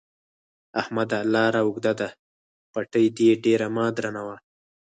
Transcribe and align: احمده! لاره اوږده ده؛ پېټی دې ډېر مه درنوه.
احمده! 0.81 1.19
لاره 1.33 1.59
اوږده 1.65 1.93
ده؛ 1.99 2.09
پېټی 2.73 3.05
دې 3.17 3.29
ډېر 3.43 3.61
مه 3.75 3.85
درنوه. 3.95 4.35